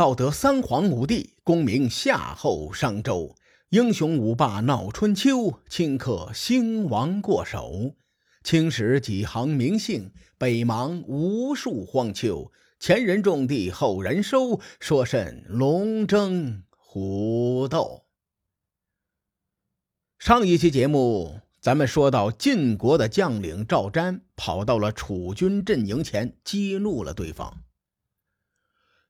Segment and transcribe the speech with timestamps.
[0.00, 3.36] 道德三皇五帝，功名夏后商周。
[3.68, 7.96] 英雄五霸闹春秋，顷刻兴亡过手。
[8.42, 12.50] 青史几行名姓，北邙无数荒丘。
[12.78, 18.06] 前人种地，后人收，说甚龙争虎斗？
[20.18, 27.64] 上一期节目，咱们说到晋国的将领赵瞻跑到了楚军阵营前，激怒了对方。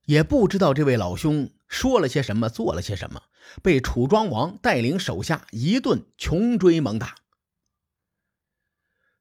[0.05, 3.23] 也不知道这位老兄说了些什么，做了些什么，
[3.63, 7.17] 被楚庄王带领手下一顿穷追猛打。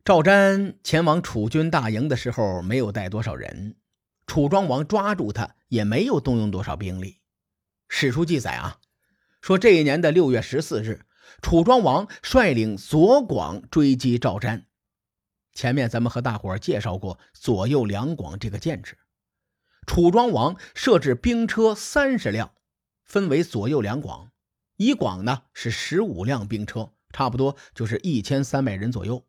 [0.04, 3.76] 赵瞻前往楚军大营的时候，没有带多少人，
[4.26, 7.20] 楚庄王抓住他，也没有动用多少兵力。
[7.88, 8.80] 史书记载啊，
[9.42, 11.06] 说这一年的六月十四日，
[11.42, 14.64] 楚庄王率领左广追击赵瞻。
[15.54, 18.98] 前面咱们和大伙介绍过左右两广这个建制。
[19.90, 22.52] 楚庄王设置兵车三十辆，
[23.06, 24.32] 分为左右两广，
[24.78, 29.26] 一广呢是十五辆兵车，差不多就是一千三百人左右。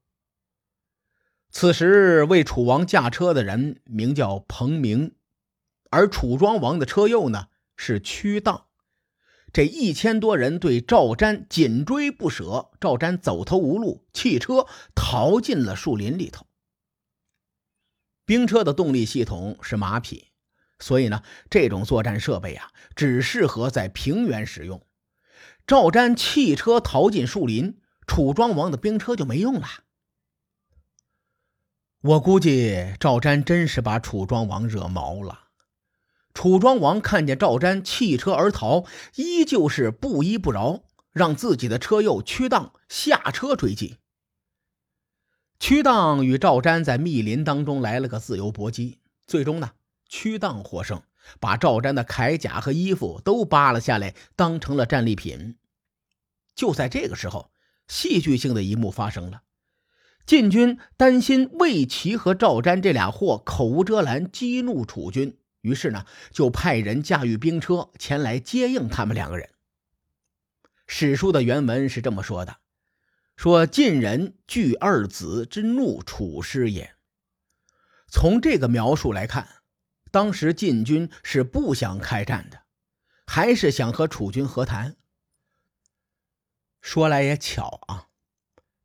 [1.50, 5.14] 此时为楚王驾车的人名叫彭明，
[5.88, 8.66] 而楚庄王的车右呢是屈荡。
[9.54, 16.46] 这一千多人对赵瞻紧追不舍，赵瞻走投无路，弃车逃进了树林里头。
[18.26, 20.26] 兵车的动力系统是马匹。
[20.80, 24.84] 所以呢，这种作战设备啊，只适合在平原使用。
[25.66, 29.68] 赵瞻弃车逃进树林，楚庄王的兵车就没用了。
[32.00, 35.48] 我估计赵瞻真是把楚庄王惹毛了。
[36.32, 38.86] 楚庄王看见赵瞻弃车而逃，
[39.16, 43.98] 依旧是不依不饶，让自己的车右屈荡下车追击。
[45.58, 49.72] 屈荡与赵瞻在密林当中来了个自由搏击，最终呢。
[50.10, 51.00] 屈荡获胜，
[51.38, 55.56] 把赵瞻的铠甲和衣服都扒了下来，当成了战利品。
[56.56, 57.52] 就在这个时候，
[57.86, 59.42] 戏剧性的一幕发生了。
[60.26, 69.48] 晋军担心魏齐和赵瞻这俩货口无遮拦，激怒楚军，于是呢，就派人驾驭兵车前来接应他们两个人。
[70.88, 72.56] 史书的原文是这么说的
[73.36, 76.94] ：“说晋人惧二子之怒，楚师也。”
[78.10, 79.59] 从这个描述来看。
[80.10, 82.62] 当时晋军是不想开战的，
[83.26, 84.96] 还是想和楚军和谈。
[86.80, 88.08] 说来也巧啊，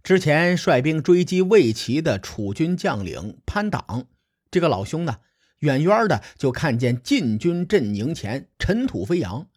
[0.03, 4.07] 之前率兵追击魏齐的楚军将领潘党，
[4.51, 5.19] 这个老兄呢，
[5.59, 9.47] 远远的就看见晋军阵营前尘土飞扬，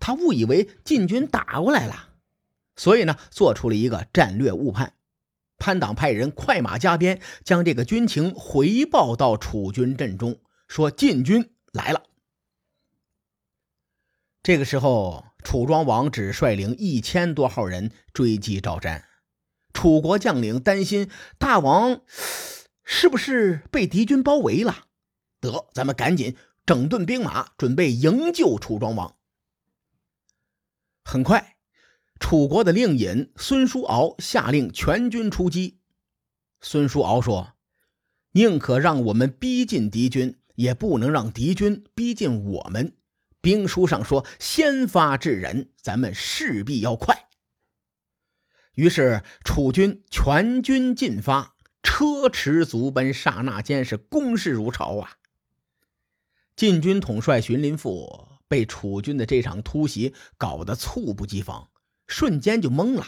[0.00, 2.14] 他误以为晋军打过来了，
[2.74, 4.94] 所以呢，做出了一个战略误判。
[5.58, 10.40] 潘党派人快马加鞭，将这个军情回报到楚军阵中。
[10.72, 12.04] 说晋军来了。
[14.42, 19.04] 这个时候，楚庄王只率领一千多号人追击赵瞻。
[19.74, 22.00] 楚国将领担心大王
[22.84, 24.86] 是不是被敌军包围了？
[25.40, 29.14] 得，咱们赶紧整顿兵马，准备营救楚庄王。
[31.04, 31.58] 很快，
[32.18, 35.80] 楚国的令尹孙叔敖下令全军出击。
[36.62, 37.52] 孙叔敖说
[38.32, 42.96] ：“宁可让我们逼近敌军。”也不能让敌军逼近我们。
[43.40, 47.28] 兵书上说：“先发制人，咱们势必要快。”
[48.74, 55.16] 于是楚军全军进发，车驰足奔，刹那间是攻势如潮啊！
[56.54, 61.68] 晋军统帅荀林父被楚军的这场突袭搞得猝不及防，
[62.06, 63.04] 瞬间就懵了。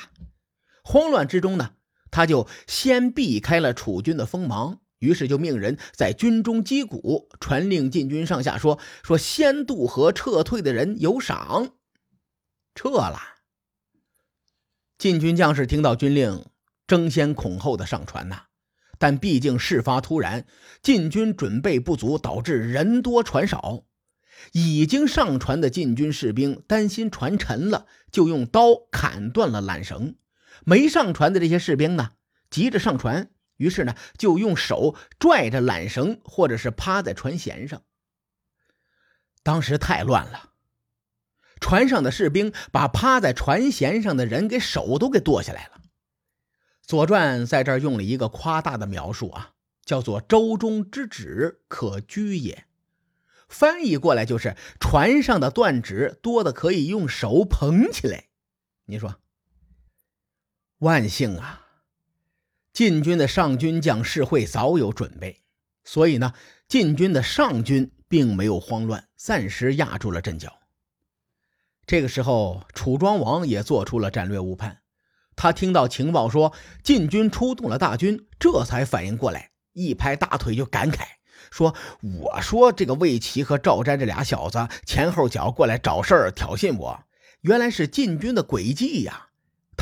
[0.82, 1.74] 慌乱之中呢，
[2.10, 4.80] 他就先避开了楚军的锋芒。
[5.04, 11.74] 于是就命人在军中击鼓，传令禁军上下说：“说先渡河撤退的人有赏。”
[12.74, 13.20] 撤了。
[14.96, 16.46] 禁军将士听到军令，
[16.86, 18.44] 争先恐后的上船呐。
[18.98, 20.46] 但毕竟事发突然，
[20.80, 23.84] 禁军准备不足，导致人多船少。
[24.52, 30.16] 已经上船的禁军士兵担心船沉了，就用刀砍断了缆绳。
[30.64, 32.12] 没上船的这些士兵呢，
[32.48, 33.30] 急着上船。
[33.56, 37.82] 于是呢，就用手拽着缆绳，或者是趴在船舷上。
[39.42, 40.50] 当时太乱了，
[41.60, 45.80] 船上的士兵把趴在船舷上的人给手都给剁下来了。
[46.86, 49.52] 《左传》在这儿用了一个夸大的描述啊，
[49.84, 52.66] 叫做“舟中之纸可居也”，
[53.48, 58.28] 翻译过来就是船上的断指多的可以用手捧起来。
[58.84, 59.18] 你说，
[60.78, 61.63] 万幸啊！
[62.74, 65.44] 晋军的上军将士会早有准备，
[65.84, 66.34] 所以呢，
[66.66, 70.52] 晋军的上军并没有慌乱，暂时压住了阵脚。
[71.86, 74.80] 这个时候，楚庄王也做出了战略误判。
[75.36, 81.04] 他听到情报说晋军出动了大军，这才反应过来，一拍大腿就感慨
[81.52, 87.04] 说：“我说这个魏齐和赵瞻这俩小子前后脚过来找事儿挑衅我，
[87.42, 89.28] 原来是晋军的诡计呀！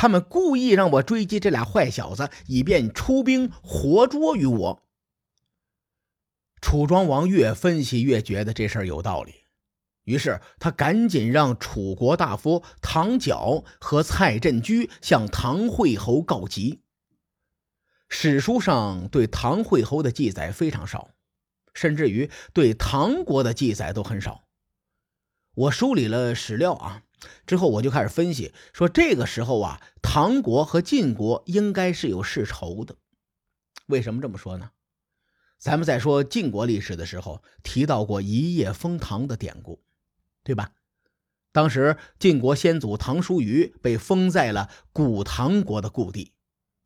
[0.03, 4.83] 他们故意让我追击这俩坏小子，以便出兵活捉于我。”
[6.61, 9.33] 楚庄王越分析越觉得这事儿有道理。
[10.03, 16.83] 于是他赶紧让楚国大夫唐角和蔡振居向唐惠侯告急。
[18.09, 21.11] 史书上对唐惠侯的记载非常少，
[21.75, 24.43] 甚至于对唐国的记载都很少。
[25.55, 27.05] 我梳理了史料啊，
[27.47, 32.97] 之后我就开始分析，说这个时候啊，唐国和晋国应该是有世仇的。
[33.87, 34.71] 为什么这么说呢？
[35.59, 39.83] 咱们在说晋国历史的时候提到过一夜封唐的典故。
[40.45, 40.73] 对吧？
[41.53, 46.33] 当时晋国先祖唐叔虞被封在了古唐国的故地，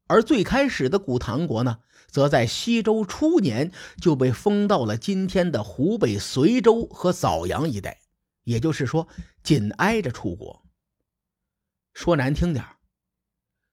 [0.09, 1.79] 而最开始的古唐国呢，
[2.11, 8.03] 则在西周初年就被封到了今天的湖北随州和枣阳一带，
[8.47, 9.09] 也就是说，
[9.43, 10.65] 紧挨着楚国。
[11.95, 12.65] 说难听点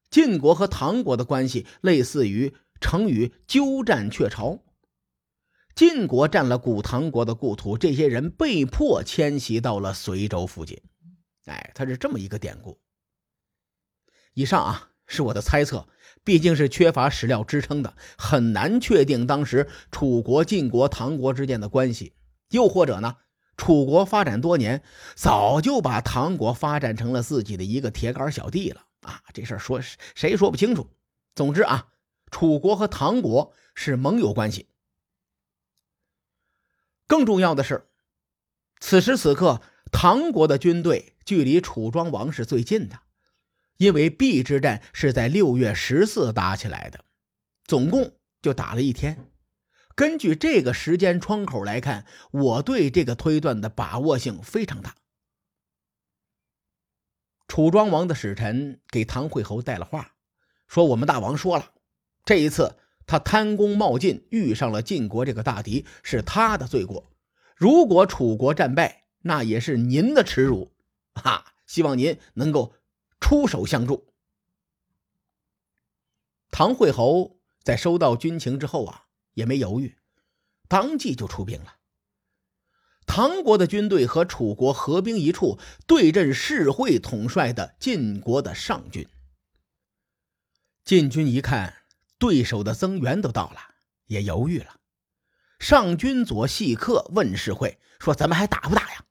[0.09, 4.63] 晋国和唐国的关系类似于成语“鸠占鹊巢”。
[5.75, 10.81] 晋国占了古唐国的故土，这些人被迫迁徙到了随州附近。
[11.45, 12.79] 哎，他是这么一个典故。
[14.33, 15.87] 以上啊是我的猜测，
[16.23, 22.15] 毕竟是缺乏史料支撑的，很难确定当时楚国、晋国、唐国之间的关系。
[22.49, 23.17] 又或者呢，
[23.55, 24.83] 楚国发展多年，
[25.15, 29.21] 早就把唐国发展成了自己的一个铁杆小弟了啊！
[29.33, 30.89] 这事儿说谁说不清楚。
[31.35, 31.89] 总之啊，
[32.31, 34.67] 楚国和唐国是盟友关系。
[37.07, 37.87] 更重要的是，
[38.79, 39.61] 此时此刻，
[39.91, 42.99] 唐国的军队距离楚庄王是最近的，
[43.77, 47.05] 因为邲之战是在六月十四打起来的，
[47.65, 49.32] 总共就打了一天。
[49.95, 54.95] 根据这个时间窗口来看，我对这个推断的把握性非常大。
[57.47, 60.15] 楚庄王的使臣给唐惠侯带了话，
[60.67, 61.71] 说我们大王说了，
[62.25, 62.77] 这一次。
[63.05, 67.11] 他贪功冒进，遇上了晋国这个大敌，是他的罪过。
[67.57, 70.71] 如果楚国战败，那也是您的耻辱。
[71.13, 72.75] 哈，希望您能够
[73.19, 74.07] 出手相助。
[76.49, 79.97] 唐惠侯在收到军情之后啊，也没犹豫，
[80.67, 81.75] 当即就出兵了。
[83.05, 89.07] 唐国的军队和楚国合兵一处，对阵士会统帅的晋国的上军。
[90.83, 91.79] 晋军一看。
[92.19, 93.59] 对手的增援都到了，
[94.05, 94.79] 也犹豫了。
[95.59, 99.03] 上军佐细客问世会说：“咱们还打不打呀？”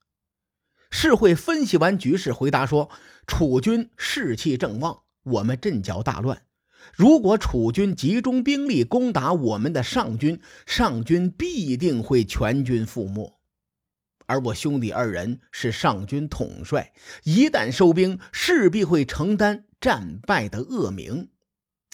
[0.90, 2.90] 世会分析完局势，回答说
[3.28, 6.46] ：“楚军士气正旺，我们阵脚大乱。
[6.94, 13.38] 如果楚军集中兵力攻打我们的上军，上军必定会全军覆没。
[14.26, 16.92] 而我兄弟二人是上军统帅，
[17.24, 21.28] 一旦收兵，势必会承担战败的恶名。”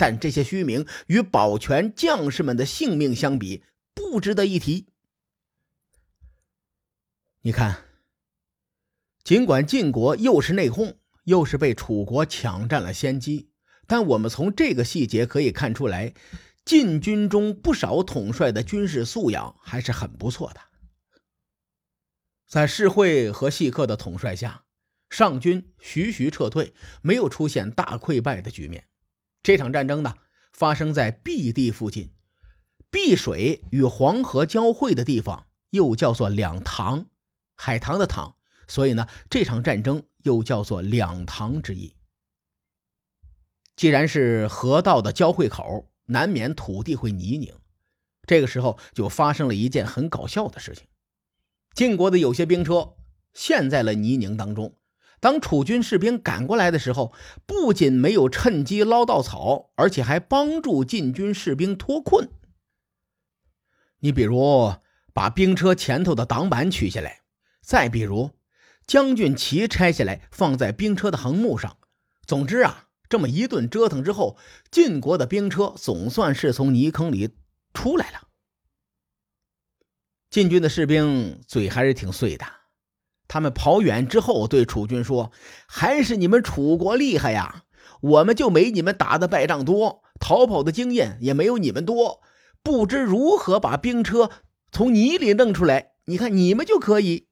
[0.01, 3.65] 但这些虚名与保全将士们的性命相比，
[3.95, 4.87] 不值得一提。
[7.41, 7.83] 你看，
[9.25, 13.48] 尽管晋国又是内讧，又是被楚国抢占了先机，
[13.89, 16.13] 但我们从这个细节可以看出来，
[16.65, 20.61] 禁军中不少统帅的军事素养还是很不错的。
[22.47, 24.65] 在世会和细客的统帅下，
[25.09, 28.87] 上军徐徐撤退，没有出现大溃败的局面。
[29.43, 30.15] 这场战争呢，
[30.53, 32.13] 发生在毕地附近，
[32.91, 37.07] 敝水与黄河交汇的地方，又叫做两塘，
[37.57, 41.95] 海棠的塘，所以呢，这场战争又叫做两塘之役。
[43.79, 47.55] 既然是河道的交汇口，难免土地会泥泞。
[48.27, 50.85] 这个时候就发生了一件很搞笑的事情：
[51.75, 52.97] 晋国的有些兵车
[53.35, 54.75] 陷在了泥泞当中。
[55.21, 57.13] 当楚军士兵赶过来的时候，
[57.47, 62.29] 不仅没有趁机捞稻草，而且还帮助晋军士兵脱困。
[64.01, 64.75] 你比如
[65.13, 67.21] 把兵车前头的挡板取下来，
[67.63, 68.33] 再比如
[68.89, 71.77] 将军旗拆下来放在兵车的横木上。
[72.27, 74.37] 总之啊，这么一顿折腾之后，
[74.71, 77.31] 晋国的兵车总算是从泥坑里
[77.73, 78.29] 出来了。
[80.31, 82.45] 晋军的士兵嘴还是挺碎的。
[83.27, 85.33] 他们跑远之后，对楚军说
[85.69, 87.65] ：“还是你们楚国厉害呀！
[88.01, 92.23] 我们就没你们打的败仗多，逃跑的经验也没有你们多，
[92.63, 94.31] 不知如何把兵车
[94.71, 97.29] 从泥里弄出来，你看你们就可以。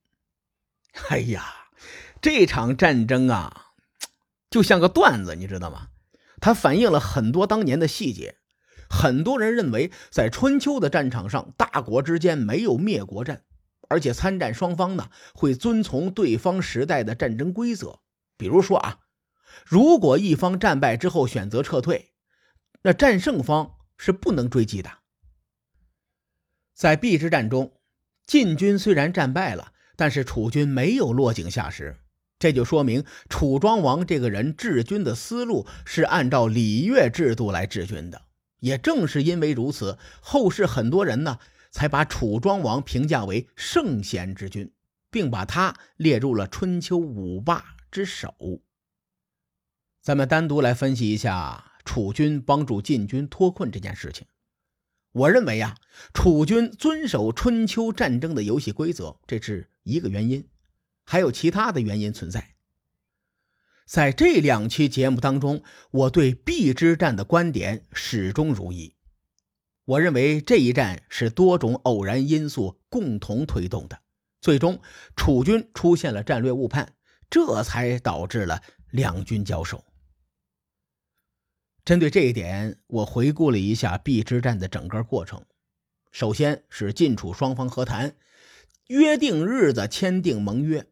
[1.08, 1.70] 哎呀，
[2.20, 3.65] 这场战争啊，
[4.56, 5.88] 就像个段子，你知道吗？
[6.40, 8.36] 它反映了很多当年的细节。
[8.88, 13.42] 很多人认为，在春秋的战场上，大国之间没有灭国战，
[13.90, 17.98] 而且参战双方呢会遵从对方时代的战争规则。
[18.38, 19.00] 比如说啊，
[19.66, 22.14] 如果一方战败之后选择撤退，
[22.80, 24.90] 那战胜方是不能追击的。
[26.72, 27.78] 在邲之战中，
[28.26, 31.98] 晋军虽然战败了，但是楚军没有落井下石。
[32.38, 38.22] 这就说明楚庄王这个人治军的思路是按照礼乐制度来治军的。
[38.60, 41.38] 也正是因为如此，后世很多人呢
[41.70, 44.72] 才把楚庄王评价为圣贤之君，
[45.10, 48.34] 并把他列入了春秋五霸之首。
[50.02, 54.26] 咱们单独来分析一下楚军帮助晋军脱困这件事情。
[55.12, 55.74] 我认为呀，
[56.12, 60.46] 楚军遵守春秋战争的游戏规则，这是一个原因。
[61.06, 62.56] 还有其他的原因存在。
[63.86, 68.94] 在这两期节目当中，我对 B 之战的观点始终如一。
[69.84, 74.00] 我认为这一战是多种偶然因素共同推动的，
[74.40, 74.82] 最终
[75.14, 76.94] 楚军出现了战略误判，
[77.30, 78.60] 这才导致了
[78.90, 79.84] 两军交手。
[81.84, 85.46] 针对这一点，我回顾了一下 B 之战的整个过程。
[86.10, 88.16] 首先是晋楚双方和谈，
[88.88, 90.84] 约定日子签订盟约。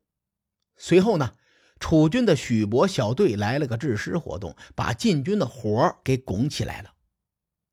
[0.77, 1.35] 随后呢，
[1.79, 6.95] 楚军的许伯小队来了个制师活动，把晋军的火给拱起来了。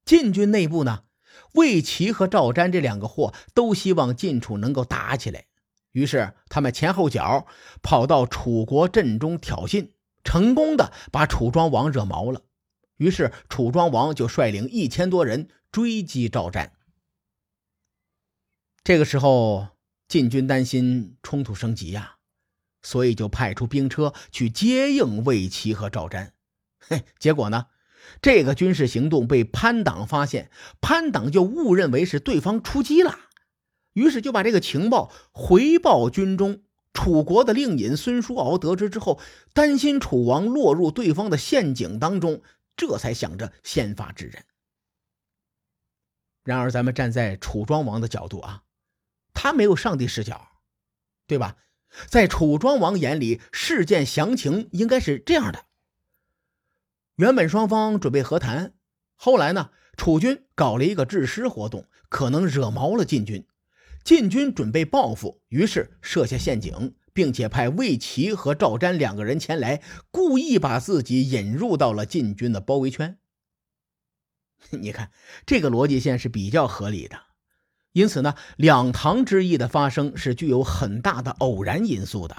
[0.06, 1.04] 晋军内部呢，
[1.54, 5.46] 魏齐和赵瞻这两个货都希望晋楚能够打起来，
[5.92, 7.48] 于是他们前后脚
[7.82, 9.92] 跑到楚国阵中挑衅，
[10.24, 12.44] 成功的把楚庄王惹毛了。
[12.98, 16.72] 于是楚庄王就率领一千多人追击赵瞻。
[18.84, 19.68] 这个时候，
[20.08, 22.18] 晋军担心冲突升级呀。
[22.84, 26.32] 所以就派出兵车去接应魏齐和赵瞻，
[26.80, 27.68] 嘿，结果呢，
[28.22, 30.50] 这个军事行动被潘党发现，
[30.82, 33.18] 潘党就误认为是对方出击了，
[33.94, 36.64] 于是就把这个情报回报军中。
[36.94, 39.18] 楚国的令尹孙叔敖得知之后，
[39.54, 42.42] 担心楚王落入对方的陷阱当中，
[42.76, 44.44] 这才想着先发制人。
[46.44, 48.64] 然而，咱们站在楚庄王的角度啊，
[49.34, 50.50] 他没有上帝视角，
[51.28, 51.56] 对吧？
[52.08, 55.66] 在楚庄王眼里，事件详情应该是这样的：
[57.16, 58.74] 原本双方准备和谈，
[59.16, 63.46] 后来呢，楚军搞了一个制师活动，可能惹毛了晋军，
[64.04, 73.20] 晋军准备报复，于是设下陷阱，并且派魏齐和赵瞻两个人前来，故意把自己引入到了晋军的包围圈。
[74.72, 75.12] 你看，
[75.46, 77.31] 这个逻辑线是比较合理的。
[77.94, 82.36] 因此呢，两唐之役的发生是具有很大的偶然因素的，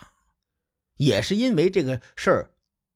[0.96, 2.50] 也是因为这个事儿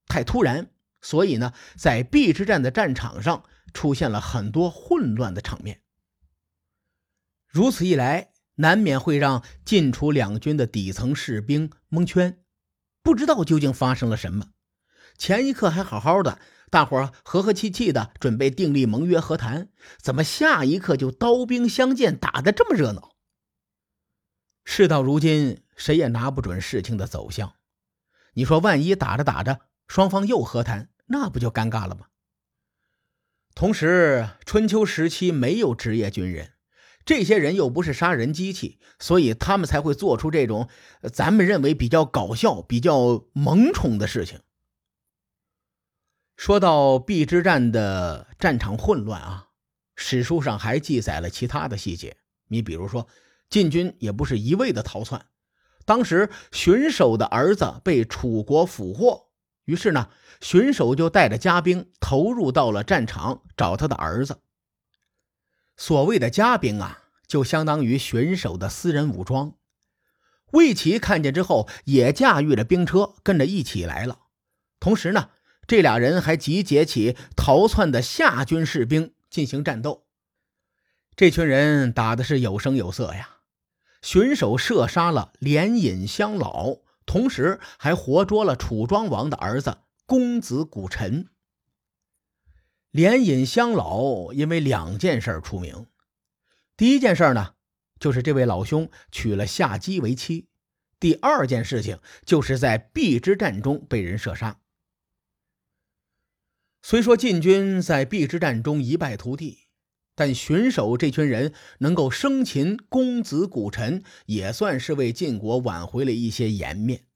[0.07, 0.71] 太突然，
[1.01, 3.45] 所以呢，在邲之战的战场上
[3.75, 5.83] 出现了很多混乱的场面。
[7.47, 12.43] 如此一来，难免会让晋楚两军的底层士兵蒙圈，
[13.03, 14.49] 不知道究竟发生了什么。
[15.19, 16.39] 前一刻还好好的。
[16.71, 19.69] 大伙和和气气的准备订立盟约和谈，
[20.01, 23.13] 怎么下一刻就刀兵相见，打得这么热闹？
[24.65, 27.55] 事到如今，谁也拿不准事情的走向。
[28.35, 32.07] 你说，万一打着打着，双方又和谈，那不就尴尬了吗？
[33.55, 36.55] 同时，春秋时期没有职业军人，
[37.05, 40.69] 这些人又不是杀人机器，所以他们才会做出这种
[41.13, 44.41] 咱们认为比较搞笑、比较萌宠的事情。
[46.37, 49.49] 说到邲之战的战场混乱啊，
[49.95, 52.19] 史书上还记载了其他的细节。
[52.49, 53.09] 你比如说，
[53.49, 55.25] 晋军也不是一味的逃窜，
[55.87, 59.31] 当时荀守的儿子被楚国俘获，
[59.65, 60.11] 于是呢，
[60.43, 64.43] 荀守就带着家兵投入到了战场找他的儿子。
[65.79, 69.55] 所谓的家兵啊，就相当于荀守的私人武装。
[70.53, 74.19] 魏齐看见之后，也驾驭着兵车跟着一起来了，
[74.79, 75.31] 同时呢。
[75.67, 80.07] 这俩人还集结起逃窜的夏军士兵进行战斗，
[81.17, 83.31] 这群人打的是有声有色呀。
[84.03, 91.27] 巡守射杀了连尹乡老，同时还活捉了楚庄王的儿子公子古臣。
[92.93, 95.87] 连尹乡老因为两件事出名，
[96.77, 97.55] 第一件事呢，
[97.99, 100.47] 就是这位老兄娶了夏姬为妻；
[101.01, 104.61] 第二件事情就是在邲之战中被人射杀。
[106.89, 109.67] 虽说晋军在邲之战中一败涂地，
[110.15, 117.07] 但荀守这群人能够生擒公子古臣，也算是为晋国挽回了一些颜面。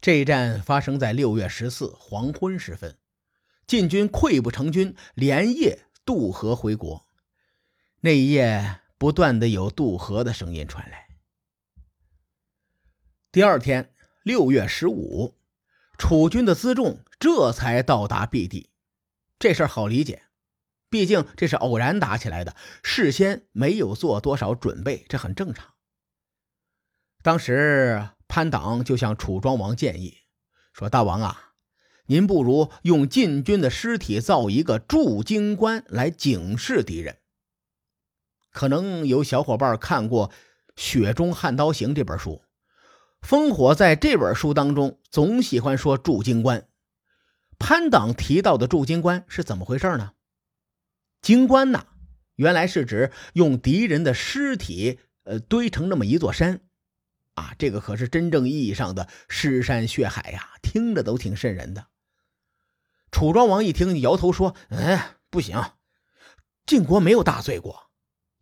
[0.00, 2.96] 这一战发生在六月十四黄昏时分，
[3.66, 7.08] 晋军溃不成军，连夜渡河回国。
[8.02, 11.08] 那一夜，不断的有渡河的声音传来。
[13.32, 15.34] 第二天，六月十五，
[15.98, 18.70] 楚军的辎重这才到达 B 地。
[19.38, 20.24] 这事儿好理解。
[20.88, 25.74] 毕竟这是偶然打起来的，事先没有做多少准备，这很正常。
[27.22, 30.16] 当时潘党就向楚庄王建议
[30.72, 31.52] 说：“大王啊，
[32.06, 37.18] 您不如用晋军的尸体造一个驻京关来警示敌人。”
[38.50, 40.28] 可能有小伙伴看过
[40.74, 42.42] 《雪中悍刀行》这本书，
[43.22, 46.66] 烽火在这本书当中总喜欢说驻京关。
[47.60, 50.12] 潘党提到的驻京关是怎么回事呢？
[51.20, 51.84] 京关呐，
[52.34, 56.62] 原来是指用敌人的尸体，呃，堆成那么一座山，
[57.34, 61.88] 啊，这个可是真正意义上的尸山血海呀，听着都挺瘆人的。
[63.12, 65.62] 楚庄王一听，摇头说：“哎，不行，
[66.64, 67.90] 晋国没有大罪过，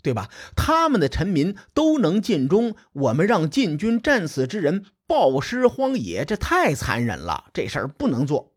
[0.00, 0.30] 对吧？
[0.54, 8.54] 他们的臣民都能尽忠，我们让晋军战死之人暴尸荒野，这太残忍了，这事儿不能做。”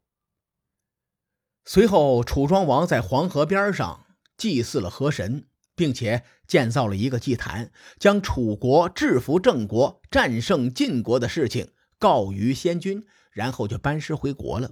[1.66, 4.06] 随后，楚庄王在黄河边上。
[4.38, 14.72] 祭祀了河神，并且建造了一个祭坛，将楚国制服郑国、战胜晋国的事情告于先君，然后就班师回国了。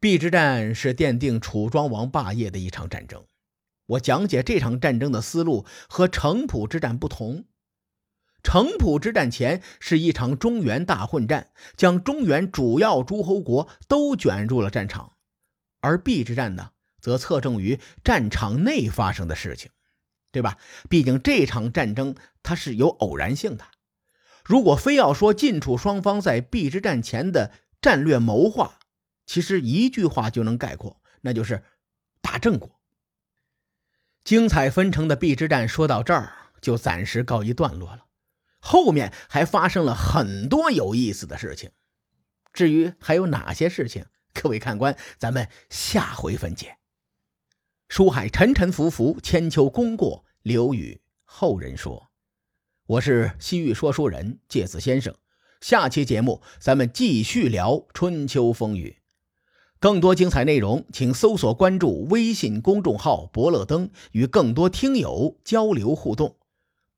[0.00, 3.24] 邲之战是奠定楚庄王霸业的一场战争。
[3.86, 7.44] 我讲解这场战争的思路和城濮之战不同。
[8.42, 15.12] 城濮之战前是一场中原大混战，将中原主要诸侯国都卷入了战场，
[15.80, 16.70] 而邲之战呢？
[17.00, 19.72] 则侧重于战场内发生的事情，
[20.30, 20.56] 对吧？
[20.88, 23.64] 毕竟这场战争它是有偶然性的。
[24.44, 28.78] 如果非要说晋楚双方在邲之战前的战略谋划，
[29.26, 31.64] 其实一句话就能概括，那就是
[32.20, 32.80] 打郑国。
[34.22, 38.04] 精彩纷呈的邲之战说到这儿就暂时告一段落了，
[38.64, 41.70] 后面还发生了很多有意思的事情。
[42.52, 46.76] 至于还有哪些事情，各位看官，咱们下回分解。
[47.88, 52.10] 书海沉沉浮浮，千秋功过留与后人说。
[52.86, 55.12] 我是西域说书人介子先生，
[55.60, 58.98] 下期节目咱们继续聊春秋风雨。
[59.80, 66.36] 更多精彩内容，请搜索关注微信公众号“伯乐灯”，与更多听友交流互动。